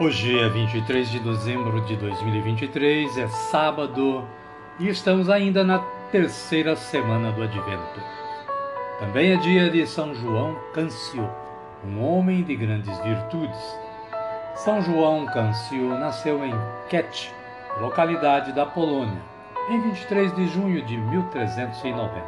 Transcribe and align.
Hoje 0.00 0.38
é 0.38 0.48
23 0.48 1.10
de 1.10 1.20
dezembro 1.20 1.78
de 1.82 1.94
2023, 1.94 3.18
é 3.18 3.28
sábado 3.28 4.26
e 4.78 4.88
estamos 4.88 5.28
ainda 5.28 5.62
na 5.62 5.80
terceira 6.10 6.74
semana 6.74 7.30
do 7.30 7.42
Advento. 7.42 8.00
Também 8.98 9.32
é 9.32 9.36
dia 9.36 9.68
de 9.68 9.86
São 9.86 10.14
João 10.14 10.56
Câncio, 10.72 11.28
um 11.84 12.02
homem 12.02 12.42
de 12.42 12.56
grandes 12.56 12.98
virtudes. 13.00 13.78
São 14.54 14.80
João 14.80 15.26
Câncio 15.26 15.90
nasceu 15.98 16.42
em 16.46 16.54
Ket, 16.88 17.30
localidade 17.78 18.54
da 18.54 18.64
Polônia, 18.64 19.20
em 19.68 19.82
23 19.82 20.34
de 20.34 20.46
junho 20.46 20.82
de 20.86 20.96
1390. 20.96 22.24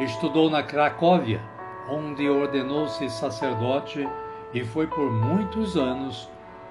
Estudou 0.00 0.50
na 0.50 0.62
Cracóvia, 0.62 1.40
onde 1.88 2.28
ordenou-se 2.28 3.08
sacerdote 3.08 4.06
e 4.52 4.62
foi 4.66 4.86
por 4.86 5.10
muitos 5.10 5.74
anos 5.74 6.28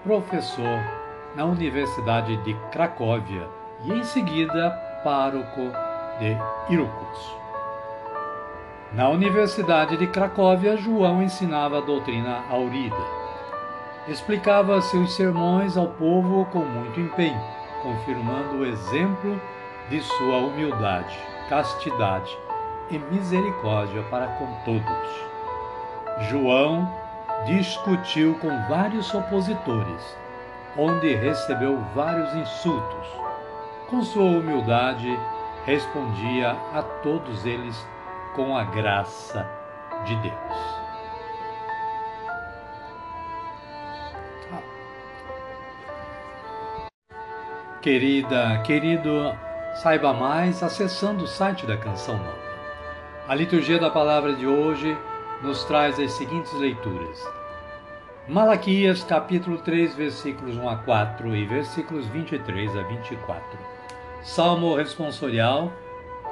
professor 0.08 0.80
na 1.36 1.44
Universidade 1.44 2.38
de 2.38 2.54
Cracóvia 2.72 3.46
e 3.84 3.92
em 3.92 4.06
seguida 4.06 4.70
pároco 5.04 5.70
de 6.18 6.74
Irukus. 6.74 7.36
Na 8.94 9.10
Universidade 9.10 9.98
de 9.98 10.08
Cracóvia, 10.08 10.78
João 10.78 11.22
ensinava 11.22 11.80
a 11.80 11.82
doutrina 11.82 12.42
aurida. 12.50 12.96
Explicava 14.08 14.80
seus 14.80 15.14
sermões 15.14 15.76
ao 15.76 15.88
povo 15.88 16.46
com 16.54 16.60
muito 16.60 17.02
empenho, 17.02 17.42
confirmando 17.84 18.60
o 18.60 18.66
exemplo 18.66 19.42
de 19.90 20.00
sua 20.00 20.38
humildade, 20.38 21.20
castidade 21.50 22.34
e 22.90 22.98
misericórdia 22.98 24.04
para 24.04 24.28
com 24.28 24.48
todos. 24.64 26.30
João 26.30 26.90
discutiu 27.46 28.36
com 28.40 28.50
vários 28.68 29.14
opositores, 29.14 30.18
onde 30.78 31.14
recebeu 31.16 31.80
vários 31.94 32.34
insultos. 32.36 33.08
Com 33.90 34.02
sua 34.04 34.24
humildade, 34.24 35.18
respondia 35.66 36.52
a 36.74 36.82
todos 36.82 37.46
eles 37.46 37.88
com 38.36 38.56
a 38.56 38.64
graça 38.64 39.50
de 40.06 40.16
Deus. 40.18 40.78
Querida, 47.82 48.62
querido, 48.66 49.34
saiba 49.82 50.14
mais 50.14 50.62
acessando 50.62 51.24
o 51.24 51.28
site 51.28 51.66
da 51.66 51.78
Canção 51.78 52.18
Nova. 52.18 52.48
A 53.28 53.36
liturgia 53.36 53.80
da 53.80 53.90
palavra 53.90 54.34
de 54.34 54.48
hoje 54.48 54.98
nos 55.42 55.64
traz 55.66 56.00
as 56.00 56.14
seguintes 56.14 56.52
leituras. 56.54 57.24
Malaquias 58.28 59.04
capítulo 59.04 59.60
3, 59.60 59.96
versículos 59.96 60.58
1 60.58 60.70
a 60.70 60.76
4 60.78 61.36
e 61.36 61.46
versículos 61.46 62.08
23 62.08 62.76
a 62.76 62.82
24. 62.84 63.44
Salmo 64.24 64.76
responsorial 64.76 65.72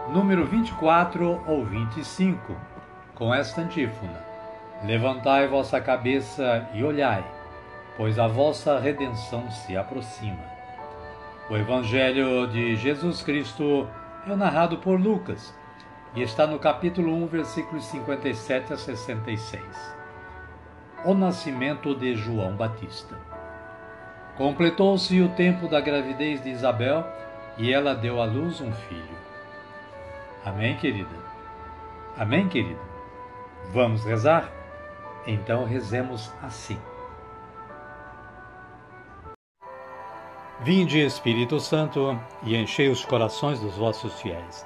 número 0.09 0.45
24 0.45 1.41
ou 1.47 1.63
25, 1.63 2.55
com 3.13 3.33
esta 3.33 3.61
antífona: 3.61 4.25
Levantai 4.83 5.47
vossa 5.47 5.79
cabeça 5.79 6.67
e 6.73 6.83
olhai, 6.83 7.23
pois 7.95 8.19
a 8.19 8.27
vossa 8.27 8.79
redenção 8.79 9.49
se 9.51 9.77
aproxima. 9.77 10.44
O 11.49 11.55
Evangelho 11.55 12.47
de 12.47 12.75
Jesus 12.75 13.21
Cristo 13.21 13.88
é 14.27 14.35
narrado 14.35 14.79
por 14.79 14.99
Lucas 14.99 15.53
e 16.15 16.21
está 16.21 16.47
no 16.47 16.57
capítulo 16.57 17.13
1, 17.13 17.27
versículos 17.27 17.85
57 17.85 18.73
a 18.73 18.77
66. 18.77 19.61
O 21.03 21.13
nascimento 21.13 21.93
de 21.93 22.15
João 22.15 22.55
Batista. 22.55 23.19
Completou-se 24.37 25.21
o 25.21 25.29
tempo 25.29 25.67
da 25.67 25.81
gravidez 25.81 26.41
de 26.41 26.49
Isabel 26.49 27.05
e 27.57 27.71
ela 27.71 27.93
deu 27.93 28.21
à 28.21 28.25
luz 28.25 28.61
um 28.61 28.71
filho. 28.71 29.17
Amém, 30.45 30.77
querida? 30.77 31.15
Amém, 32.17 32.47
querido? 32.47 32.79
Vamos 33.73 34.05
rezar? 34.05 34.49
Então 35.27 35.65
rezemos 35.65 36.31
assim. 36.41 36.79
Vinde, 40.61 40.99
Espírito 40.99 41.59
Santo, 41.59 42.17
e 42.41 42.55
enchei 42.55 42.87
os 42.87 43.03
corações 43.03 43.59
dos 43.59 43.75
vossos 43.75 44.21
fiéis 44.21 44.65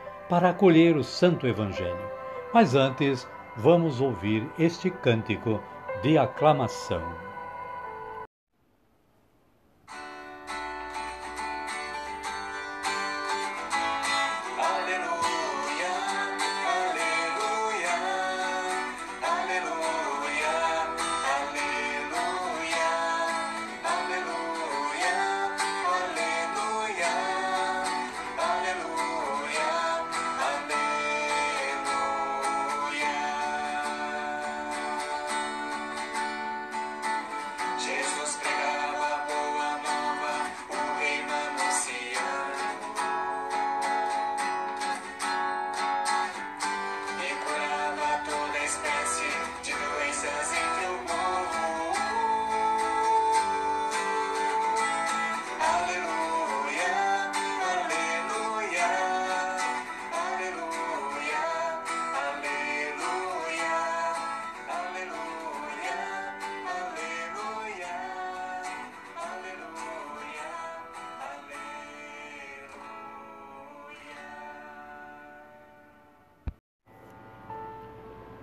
para 0.31 0.51
acolher 0.51 0.95
o 0.95 1.03
Santo 1.03 1.45
Evangelho. 1.45 2.09
Mas 2.53 2.73
antes, 2.73 3.27
vamos 3.57 3.99
ouvir 3.99 4.49
este 4.57 4.89
cântico 4.89 5.61
de 6.01 6.17
aclamação. 6.17 7.03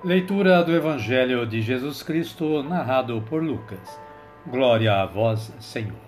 Leitura 0.05 0.63
do 0.63 0.73
Evangelho 0.73 1.45
de 1.45 1.61
Jesus 1.61 2.05
Cristo, 2.05 2.63
narrado 2.63 3.21
por 3.23 3.43
Lucas. 3.43 4.01
Glória 4.47 4.95
a 4.95 5.05
vós, 5.05 5.53
Senhor. 5.59 5.99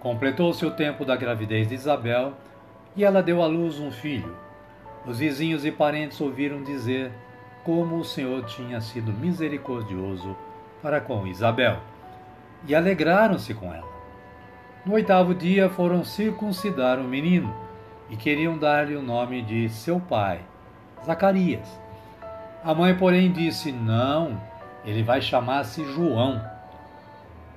Completou-se 0.00 0.64
o 0.64 0.70
tempo 0.70 1.04
da 1.04 1.14
gravidez 1.14 1.68
de 1.68 1.74
Isabel 1.74 2.32
e 2.96 3.04
ela 3.04 3.22
deu 3.22 3.42
à 3.42 3.46
luz 3.46 3.78
um 3.78 3.90
filho. 3.90 4.34
Os 5.06 5.18
vizinhos 5.18 5.66
e 5.66 5.70
parentes 5.70 6.18
ouviram 6.22 6.62
dizer 6.62 7.12
como 7.64 7.96
o 7.96 8.04
Senhor 8.04 8.46
tinha 8.46 8.80
sido 8.80 9.12
misericordioso 9.12 10.34
para 10.80 10.98
com 10.98 11.26
Isabel 11.26 11.80
e 12.66 12.74
alegraram-se 12.74 13.52
com 13.52 13.74
ela. 13.74 13.92
No 14.86 14.94
oitavo 14.94 15.34
dia 15.34 15.68
foram 15.68 16.02
circuncidar 16.02 16.98
o 16.98 17.04
menino 17.04 17.54
e 18.08 18.16
queriam 18.16 18.56
dar-lhe 18.56 18.96
o 18.96 19.02
nome 19.02 19.42
de 19.42 19.68
seu 19.68 20.00
pai, 20.00 20.40
Zacarias. 21.04 21.81
A 22.64 22.72
mãe, 22.72 22.96
porém, 22.96 23.32
disse: 23.32 23.72
Não, 23.72 24.40
ele 24.84 25.02
vai 25.02 25.20
chamar-se 25.20 25.84
João. 25.84 26.40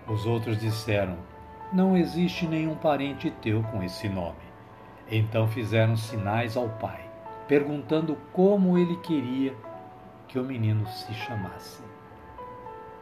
Os 0.08 0.26
outros 0.26 0.60
disseram: 0.60 1.18
Não 1.72 1.96
existe 1.96 2.48
nenhum 2.48 2.74
parente 2.74 3.30
teu 3.30 3.62
com 3.64 3.84
esse 3.84 4.10
nome. 4.10 4.46
Então 5.10 5.48
fizeram 5.48 5.96
sinais 5.96 6.58
ao 6.58 6.70
pai, 6.70 7.02
perguntando 7.48 8.18
como 8.34 8.80
ele 8.80 8.96
queria 8.98 9.54
que 10.28 10.40
o 10.40 10.44
menino 10.44 10.88
se 10.88 11.14
chamasse. 11.14 11.84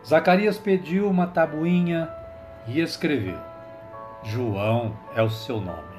Zacarias 0.06 0.58
pediu 0.58 1.10
uma 1.10 1.28
tabuinha 1.28 2.10
e 2.68 2.82
escreveu: 2.82 3.40
João 4.24 4.94
é 5.16 5.22
o 5.22 5.30
seu 5.30 5.62
nome. 5.62 5.94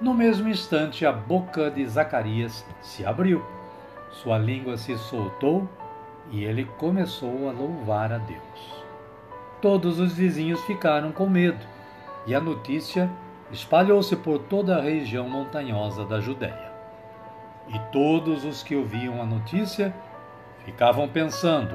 No 0.00 0.14
mesmo 0.14 0.48
instante, 0.48 1.04
a 1.04 1.10
boca 1.10 1.68
de 1.68 1.84
Zacarias 1.84 2.64
se 2.80 3.04
abriu 3.04 3.44
sua 4.14 4.38
língua 4.38 4.76
se 4.76 4.96
soltou 4.96 5.68
e 6.30 6.44
ele 6.44 6.64
começou 6.64 7.48
a 7.48 7.52
louvar 7.52 8.12
a 8.12 8.18
Deus. 8.18 8.84
Todos 9.60 9.98
os 9.98 10.12
vizinhos 10.12 10.62
ficaram 10.64 11.10
com 11.10 11.28
medo 11.28 11.66
e 12.26 12.34
a 12.34 12.40
notícia 12.40 13.10
espalhou-se 13.50 14.14
por 14.16 14.38
toda 14.38 14.76
a 14.76 14.80
região 14.80 15.28
montanhosa 15.28 16.04
da 16.04 16.20
Judéia. 16.20 16.72
E 17.68 17.78
todos 17.90 18.44
os 18.44 18.62
que 18.62 18.76
ouviam 18.76 19.20
a 19.20 19.26
notícia 19.26 19.94
ficavam 20.64 21.08
pensando: 21.08 21.74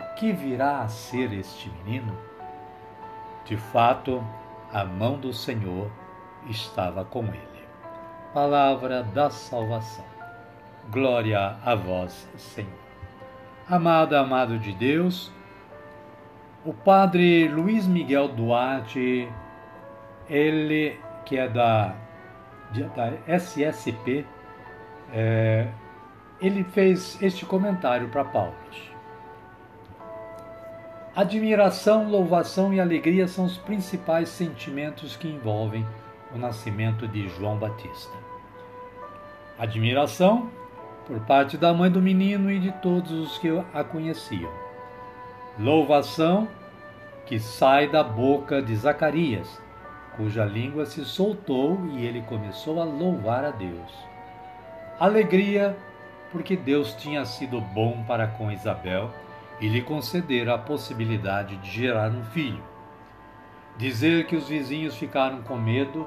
o 0.00 0.14
que 0.16 0.32
virá 0.32 0.80
a 0.80 0.88
ser 0.88 1.32
este 1.32 1.70
menino? 1.70 2.16
De 3.44 3.56
fato, 3.56 4.24
a 4.72 4.84
mão 4.84 5.18
do 5.18 5.32
Senhor 5.32 5.90
estava 6.48 7.04
com 7.04 7.24
ele. 7.24 7.66
Palavra 8.32 9.02
da 9.02 9.28
salvação. 9.28 10.11
Glória 10.90 11.56
a 11.64 11.74
vós, 11.74 12.28
Senhor. 12.36 12.70
Amada, 13.68 14.20
amado 14.20 14.58
de 14.58 14.72
Deus, 14.72 15.32
o 16.64 16.72
padre 16.72 17.48
Luiz 17.48 17.86
Miguel 17.86 18.28
Duarte, 18.28 19.28
ele 20.28 20.98
que 21.24 21.38
é 21.38 21.48
da, 21.48 21.94
da 22.94 23.12
SSP, 23.26 24.26
é, 25.12 25.68
ele 26.40 26.64
fez 26.64 27.20
este 27.22 27.46
comentário 27.46 28.08
para 28.08 28.24
Paulo. 28.24 28.54
Admiração, 31.14 32.08
louvação 32.08 32.72
e 32.72 32.80
alegria 32.80 33.28
são 33.28 33.44
os 33.44 33.58
principais 33.58 34.30
sentimentos 34.30 35.14
que 35.14 35.28
envolvem 35.28 35.86
o 36.34 36.38
nascimento 36.38 37.06
de 37.06 37.28
João 37.28 37.58
Batista. 37.58 38.16
Admiração 39.58 40.50
por 41.06 41.20
parte 41.20 41.56
da 41.56 41.72
mãe 41.72 41.90
do 41.90 42.00
menino 42.00 42.50
e 42.50 42.58
de 42.58 42.72
todos 42.72 43.10
os 43.10 43.38
que 43.38 43.48
a 43.72 43.84
conheciam. 43.84 44.50
Louvação 45.58 46.48
que 47.26 47.38
sai 47.38 47.88
da 47.88 48.02
boca 48.02 48.60
de 48.62 48.74
Zacarias, 48.74 49.60
cuja 50.16 50.44
língua 50.44 50.86
se 50.86 51.04
soltou 51.04 51.86
e 51.92 52.04
ele 52.04 52.22
começou 52.22 52.80
a 52.80 52.84
louvar 52.84 53.44
a 53.44 53.50
Deus. 53.50 53.92
Alegria, 54.98 55.76
porque 56.30 56.56
Deus 56.56 56.94
tinha 56.94 57.24
sido 57.24 57.60
bom 57.60 58.04
para 58.06 58.26
com 58.26 58.50
Isabel 58.50 59.10
e 59.60 59.68
lhe 59.68 59.82
concedera 59.82 60.54
a 60.54 60.58
possibilidade 60.58 61.56
de 61.56 61.70
gerar 61.70 62.10
um 62.10 62.24
filho. 62.24 62.62
Dizer 63.76 64.26
que 64.26 64.36
os 64.36 64.48
vizinhos 64.48 64.96
ficaram 64.96 65.42
com 65.42 65.56
medo 65.56 66.06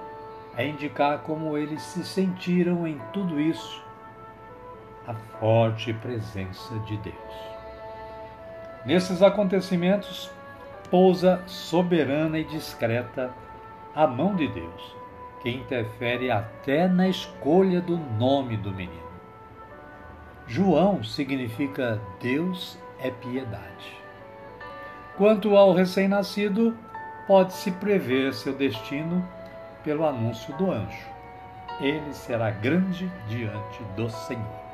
é 0.57 0.67
indicar 0.67 1.19
como 1.19 1.57
eles 1.57 1.81
se 1.81 2.03
sentiram 2.03 2.87
em 2.87 2.99
tudo 3.11 3.39
isso 3.39 3.84
a 5.07 5.13
forte 5.13 5.93
presença 5.93 6.77
de 6.79 6.97
Deus. 6.97 7.15
Nesses 8.85 9.21
acontecimentos, 9.21 10.29
pousa 10.89 11.41
soberana 11.47 12.37
e 12.37 12.43
discreta 12.43 13.31
a 13.95 14.05
mão 14.05 14.35
de 14.35 14.47
Deus, 14.47 14.95
que 15.41 15.49
interfere 15.49 16.29
até 16.29 16.87
na 16.87 17.07
escolha 17.07 17.81
do 17.81 17.97
nome 17.97 18.57
do 18.57 18.71
menino. 18.71 19.05
João 20.47 21.03
significa 21.03 21.99
Deus 22.21 22.77
é 22.99 23.09
piedade. 23.09 23.97
Quanto 25.17 25.55
ao 25.55 25.73
recém-nascido, 25.73 26.77
pode-se 27.25 27.71
prever 27.71 28.33
seu 28.33 28.53
destino 28.53 29.27
pelo 29.83 30.05
anúncio 30.05 30.55
do 30.57 30.69
anjo. 30.69 31.07
Ele 31.79 32.13
será 32.13 32.51
grande 32.51 33.11
diante 33.27 33.83
do 33.95 34.09
Senhor. 34.09 34.64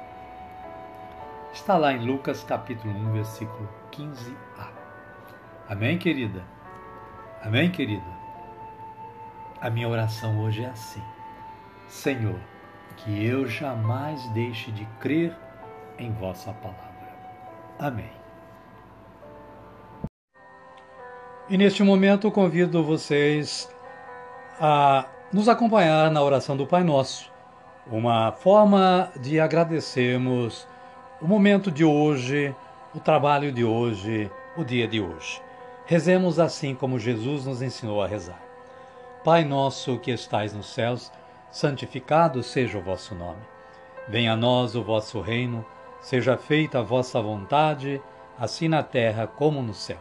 Está 1.54 1.78
lá 1.78 1.92
em 1.92 2.06
Lucas 2.06 2.46
capítulo 2.46 2.94
1, 2.94 3.12
versículo 3.12 3.68
15a. 3.92 4.70
Amém, 5.68 5.98
querida? 5.98 6.42
Amém, 7.44 7.70
querido? 7.70 8.06
A 9.60 9.70
minha 9.70 9.90
oração 9.90 10.42
hoje 10.42 10.64
é 10.64 10.70
assim: 10.70 11.04
Senhor, 11.90 12.40
que 12.96 13.26
eu 13.26 13.46
jamais 13.48 14.26
deixe 14.30 14.72
de 14.72 14.86
crer 15.02 15.38
em 16.00 16.14
vossa 16.14 16.54
palavra. 16.54 17.14
Amém. 17.78 18.12
E 21.50 21.58
neste 21.58 21.84
momento 21.84 22.32
convido 22.32 22.82
vocês 22.82 23.70
a 24.58 25.06
nos 25.34 25.50
acompanhar 25.50 26.10
na 26.12 26.24
oração 26.24 26.56
do 26.56 26.66
Pai 26.66 26.82
Nosso, 26.82 27.30
uma 27.88 28.32
forma 28.32 29.12
de 29.20 29.38
agradecermos 29.38 30.66
o 31.22 31.28
momento 31.28 31.70
de 31.70 31.86
hoje, 31.86 32.56
o 32.96 33.00
trabalho 33.00 33.52
de 33.52 33.64
hoje, 33.64 34.32
o 34.58 34.64
dia 34.64 34.88
de 34.88 35.00
hoje. 35.00 35.40
Rezemos 35.86 36.40
assim 36.40 36.74
como 36.74 36.98
Jesus 36.98 37.46
nos 37.46 37.62
ensinou 37.62 38.02
a 38.02 38.08
rezar. 38.08 38.42
Pai 39.24 39.46
nosso 39.46 40.00
que 40.00 40.10
estais 40.10 40.52
nos 40.52 40.74
céus, 40.74 41.12
santificado 41.52 42.42
seja 42.42 42.80
o 42.80 42.82
vosso 42.82 43.14
nome. 43.14 43.42
Venha 44.08 44.34
a 44.34 44.36
nós 44.36 44.76
o 44.76 44.82
vosso 44.82 45.22
reino, 45.22 45.64
seja 46.00 46.38
feita 46.38 46.80
a 46.80 46.84
vossa 46.84 47.22
vontade, 47.22 48.02
assim 48.40 48.68
na 48.68 48.82
terra 48.82 49.28
como 49.28 49.62
no 49.62 49.76
céu. 49.76 50.00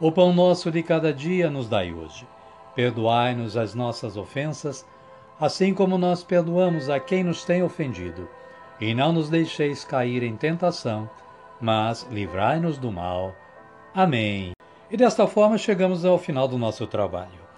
O 0.00 0.10
pão 0.10 0.32
nosso 0.32 0.70
de 0.70 0.82
cada 0.82 1.12
dia 1.12 1.50
nos 1.50 1.68
dai 1.68 1.92
hoje. 1.92 2.26
Perdoai-nos 2.74 3.54
as 3.54 3.74
nossas 3.74 4.16
ofensas, 4.16 4.86
assim 5.38 5.74
como 5.74 5.98
nós 5.98 6.24
perdoamos 6.24 6.88
a 6.88 6.98
quem 6.98 7.22
nos 7.22 7.44
tem 7.44 7.62
ofendido 7.62 8.26
e 8.80 8.94
não 8.94 9.12
nos 9.12 9.28
deixeis 9.28 9.84
cair 9.84 10.22
em 10.22 10.36
tentação, 10.36 11.08
mas 11.60 12.06
livrai-nos 12.10 12.78
do 12.78 12.92
mal. 12.92 13.34
Amém. 13.94 14.52
E 14.90 14.96
desta 14.96 15.26
forma 15.26 15.58
chegamos 15.58 16.04
ao 16.04 16.18
final 16.18 16.46
do 16.46 16.56
nosso 16.56 16.86
trabalho. 16.86 17.48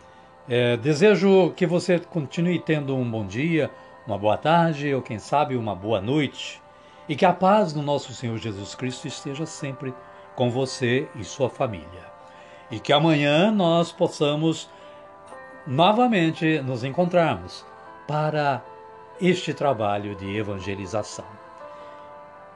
É, 0.49 0.77
desejo 0.77 1.53
que 1.55 1.67
você 1.67 1.99
continue 1.99 2.59
tendo 2.59 2.97
um 2.97 3.09
bom 3.09 3.27
dia, 3.27 3.71
uma 4.07 4.19
boa 4.19 4.37
tarde 4.37 4.93
ou, 4.95 5.03
quem 5.03 5.19
sabe, 5.19 5.57
uma 5.57 5.75
boa 5.75 6.00
noite. 6.00 6.61
E 7.09 7.15
que 7.15 7.25
a 7.25 7.33
paz 7.33 7.73
do 7.73 7.83
nosso 7.83 8.12
Senhor 8.12 8.37
Jesus 8.39 8.75
Cristo 8.75 9.07
esteja 9.07 9.47
sempre 9.47 9.95
com 10.35 10.50
você 10.50 11.09
e 11.15 11.25
sua 11.25 11.50
família. 11.50 12.11
E 12.71 12.81
que 12.81 12.93
amanhã 12.93 13.50
nós 13.50 13.93
possamos 13.93 14.69
novamente 15.67 16.61
nos 16.62 16.83
encontrarmos 16.83 17.65
para 18.07 18.62
este 19.21 19.53
trabalho 19.53 20.15
de 20.15 20.37
evangelização. 20.37 21.27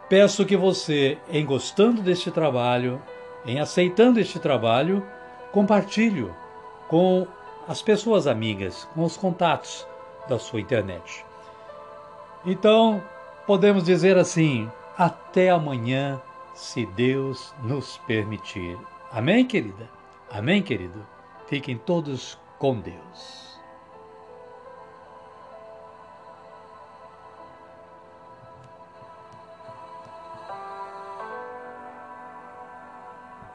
Peço 0.09 0.44
que 0.44 0.56
você, 0.56 1.18
em 1.30 1.44
gostando 1.44 2.02
deste 2.02 2.30
trabalho, 2.30 3.00
em 3.47 3.61
aceitando 3.61 4.21
este 4.21 4.38
trabalho, 4.38 5.04
compartilhe 5.52 6.30
com 6.88 7.26
as 7.66 7.83
pessoas 7.83 8.26
amigas, 8.26 8.88
com 8.94 9.04
os 9.04 9.16
contatos 9.16 9.87
da 10.28 10.38
sua 10.38 10.61
internet. 10.61 11.25
Então, 12.44 13.02
podemos 13.47 13.85
dizer 13.85 14.16
assim: 14.16 14.71
até 14.97 15.50
amanhã, 15.50 16.21
se 16.54 16.87
Deus 16.87 17.54
nos 17.62 17.99
permitir. 18.06 18.78
Amém, 19.11 19.47
querida? 19.47 19.88
Amém, 20.30 20.62
querido? 20.62 21.06
Fiquem 21.47 21.76
todos 21.76 22.38
com 22.59 22.78
Deus. 22.80 23.53